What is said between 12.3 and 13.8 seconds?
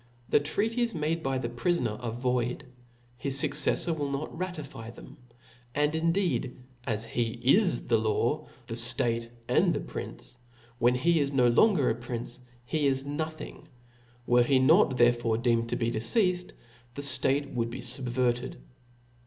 O F L A W S. 85 prince, he is nothing: